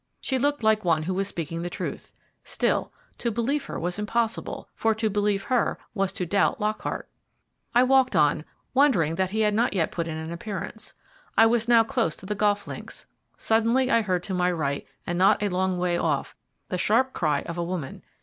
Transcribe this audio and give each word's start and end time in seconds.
She 0.19 0.39
looked 0.39 0.63
like 0.63 0.83
one 0.83 1.03
who 1.03 1.13
was 1.13 1.27
speaking 1.27 1.61
the 1.61 1.69
truth. 1.69 2.15
Still, 2.43 2.91
to 3.19 3.29
believe 3.29 3.65
her 3.65 3.79
was 3.79 3.99
impossible, 3.99 4.67
for 4.73 4.95
to 4.95 5.11
believe 5.11 5.43
her 5.43 5.77
was 5.93 6.11
to 6.13 6.25
doubt 6.25 6.59
Lockhart. 6.59 7.07
I 7.75 7.83
walked 7.83 8.15
on, 8.15 8.43
wondering 8.73 9.13
that 9.13 9.29
he 9.29 9.41
had 9.41 9.53
not 9.53 9.73
yet 9.73 9.91
put 9.91 10.07
in 10.07 10.17
an 10.17 10.31
appearance. 10.31 10.95
I 11.37 11.45
was 11.45 11.67
now 11.67 11.83
close 11.83 12.15
to 12.15 12.25
the 12.25 12.33
golf 12.33 12.65
links. 12.65 13.05
Suddenly 13.37 13.91
I 13.91 14.01
heard 14.01 14.23
to 14.23 14.33
my 14.33 14.51
right, 14.51 14.87
and 15.05 15.19
not 15.19 15.43
a 15.43 15.49
long 15.49 15.77
way 15.77 15.99
off, 15.99 16.35
the 16.69 16.79
sharp 16.79 17.13
cry 17.13 17.41
of 17.43 17.59
a 17.59 17.63
woman. 17.63 18.01